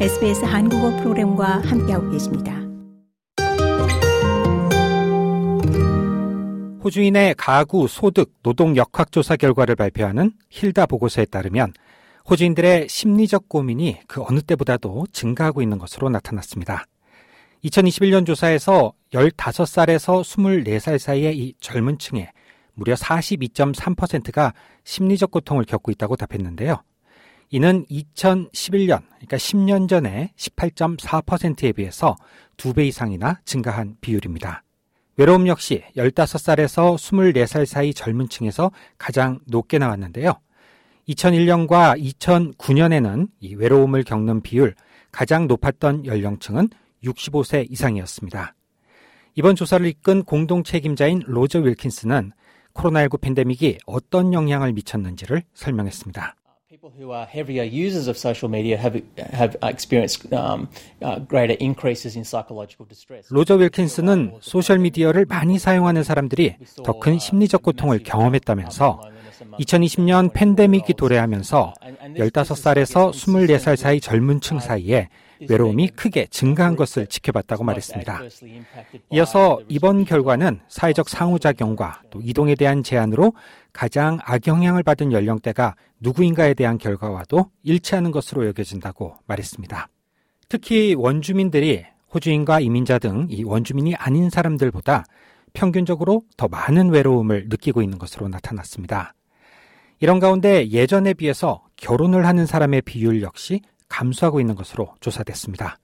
[0.00, 2.52] SBS 한국어 프로그램과 함께하고 계십니다.
[6.82, 11.72] 호주인의 가구, 소득, 노동 역학조사 결과를 발표하는 힐다 보고서에 따르면
[12.28, 16.86] 호주인들의 심리적 고민이 그 어느 때보다도 증가하고 있는 것으로 나타났습니다.
[17.64, 22.32] 2021년 조사에서 15살에서 24살 사이의 이 젊은 층에
[22.74, 26.82] 무려 42.3%가 심리적 고통을 겪고 있다고 답했는데요.
[27.54, 32.16] 이는 2011년, 그러니까 10년 전에 18.4%에 비해서
[32.56, 34.64] 2배 이상이나 증가한 비율입니다.
[35.16, 40.32] 외로움 역시 15살에서 24살 사이 젊은 층에서 가장 높게 나왔는데요.
[41.08, 44.74] 2001년과 2009년에는 이 외로움을 겪는 비율
[45.12, 46.70] 가장 높았던 연령층은
[47.04, 48.52] 65세 이상이었습니다.
[49.36, 52.32] 이번 조사를 이끈 공동 책임자인 로저 윌킨스는
[52.74, 56.34] 코로나19 팬데믹이 어떤 영향을 미쳤는지를 설명했습니다.
[56.84, 59.00] People who are heavier users of social media have,
[59.32, 60.68] have experienced um,
[61.00, 63.26] uh, greater increases in psychological distress.
[63.30, 69.00] 로저 윌킨스는 소셜 미디어를 많이 사용하는 사람들이 더 큰 심리적 고통을 경험했다면서
[69.58, 71.74] 2020년 팬데믹이 도래하면서
[72.16, 75.08] 15살에서 24살 사이 젊은 층 사이에
[75.48, 78.20] 외로움이 크게 증가한 것을 지켜봤다고 말했습니다.
[79.10, 83.32] 이어서 이번 결과는 사회적 상호작용과 또 이동에 대한 제한으로
[83.72, 89.88] 가장 악영향을 받은 연령대가 누구인가에 대한 결과와도 일치하는 것으로 여겨진다고 말했습니다.
[90.48, 95.04] 특히 원주민들이 호주인과 이민자 등 이 원주민이 아닌 사람들보다
[95.52, 99.14] 평균적으로 더 많은 외로움을 느끼고 있는 것으로 나타났습니다.
[100.04, 105.78] 이런 가운데 예전에 비해서 결혼을 하는 사람의 비율 역시 감소하고 있는 것으로 조사됐습니다.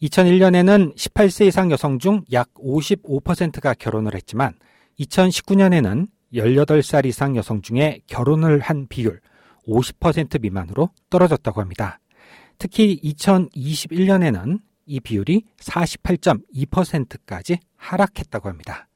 [0.00, 4.54] 2001년에는 18세 이상 여성 중 약 55%가 결혼을 했지만
[4.98, 9.20] 2019년에는 18살 이상 여성 중에 결혼을 한 비율
[9.68, 12.00] 50% 미만으로 떨어졌다고 합니다.
[12.56, 18.88] 특히 2021년에는 이 비율이 48.2%까지 하락했다고 합니다.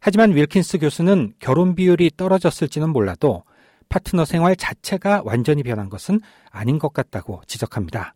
[0.00, 3.44] 하지만 윌킨스 교수는 결혼 비율이 떨어졌을지는 몰라도
[3.88, 8.14] 파트너 생활 자체가 완전히 변한 것은 아닌 것 같다고 지적합니다.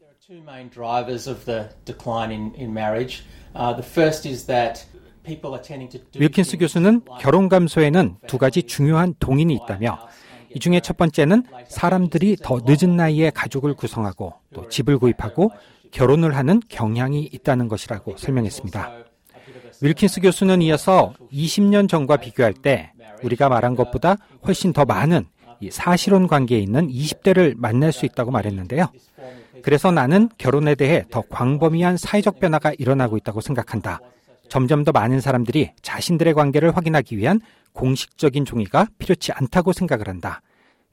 [2.70, 3.24] Marriage.
[3.54, 3.74] Uh,
[6.18, 10.08] 윌킨스 교수는 결혼 감소에는 두 가지 중요한 동인이 있다며
[10.54, 15.52] 이 중에 첫 번째는 사람들이 더 늦은 나이에 가족을 구성하고 또 집을 구입하고
[15.92, 18.92] 결혼을 하는 경향이 있다는 것이라고 설명했습니다.
[19.82, 24.16] 윌킨스 교수는 이어서 20년 전과 비교할 때 우리가 말한 것보다
[24.46, 25.26] 훨씬 더 많은
[25.70, 28.86] 사실혼 관계에 있는 20대를 만날 수 있다고 말했는데요.
[29.62, 34.00] 그래서 나는 결혼에 대해 더 광범위한 사회적 변화가 일어나고 있다고 생각한다.
[34.48, 37.40] 점점 더 많은 사람들이 자신들의 관계를 확인하기 위한
[37.72, 40.42] 공식적인 종이가 필요치 않다고 생각을 한다.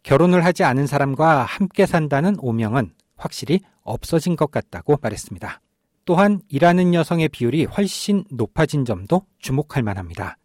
[0.04, 5.60] 결혼을 하지 않은 사람과 함께 산다는 오명은 확실히 없어진 것 같다고 말했습니다.
[6.06, 10.38] 또한 일하는 여성의 비율이 훨씬 높아진 점도 주목할 만합니다.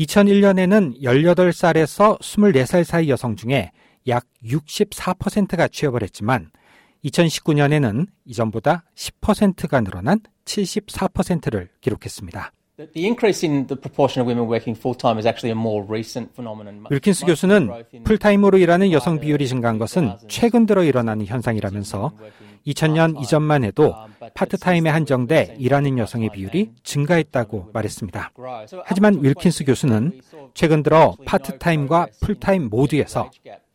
[0.00, 3.70] 2001년에는 18살에서 24살 사이 여성 중에
[4.08, 6.50] 약 64%가 취업을 했지만
[7.04, 12.52] 2019년에는 이전보다 10%가 늘어난 74%를 기록했습니다.
[12.92, 16.32] The increase in the proportion of women working full time is actually a more recent
[16.34, 16.84] phenomenon.
[16.90, 17.70] 윌킨스 교수는
[18.04, 22.12] 풀타임으로 일하는 여성 비율이 증가한 것은 최근 들어 일어나는 현상이라면서
[22.66, 23.94] 2000년 이전만 해도
[24.34, 28.32] 파트타임에 한정돼 일하는 여성의 비율이 증가했다고 말했습니다.
[28.84, 30.20] 하지만 윌킨스 교수는
[30.54, 33.30] 최근 들어 파트타임과 풀타임 모두에서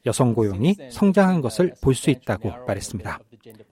[0.06, 3.20] 여성 고용이 성장한 것을 볼 수 있다고 말했습니다.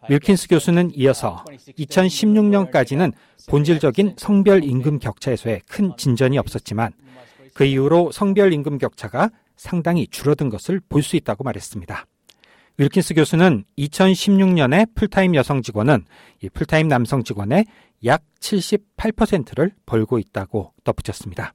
[0.09, 3.13] 윌킨스 교수는 이어서 2016년까지는
[3.47, 6.91] 본질적인 성별 임금 격차 에서의 큰 진전이 없었지만
[7.53, 12.05] 그 이후로 성별 임금 격차가 상당히 줄어든 것을 볼 수 있다고 말했습니다.
[12.77, 16.05] 윌킨스 교수는 2016년에 풀타임 여성 직원은
[16.41, 17.65] 이 풀타임 남성 직원의
[18.05, 21.53] 약 78%를 벌고 있다고 덧붙였습니다.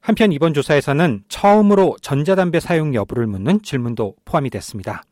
[0.00, 5.02] 한편 이번 조사에서는 처음으로 전자담배 사용 여부를 묻는 질문도 포함이 됐습니다.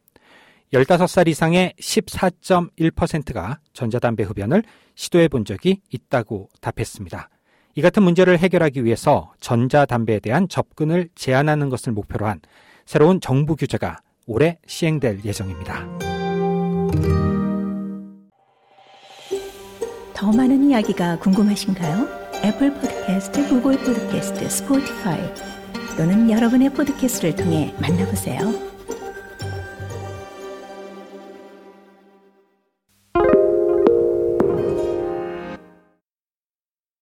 [0.72, 4.62] 15살 이상의 14.1%가 전자담배 흡연을
[4.94, 7.28] 시도해 본 적이 있다고 답했습니다.
[7.74, 12.40] 이 같은 문제를 해결하기 위해서 전자담배에 대한 접근을 제한하는 것을 목표로 한
[12.86, 15.86] 새로운 정부 규제가 올해 시행될 예정입니다.
[20.14, 22.08] 더 많은 이야기가 궁금하신가요?
[22.42, 25.20] 애플 포드캐스트, 구글 포드캐스트, 스포티파이
[25.96, 28.65] 또는 여러분의 포드캐스트를 통해 만나보세요.